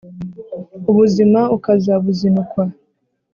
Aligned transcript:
ubuzima 0.89 1.39
ukabuzinukwa 1.55 2.63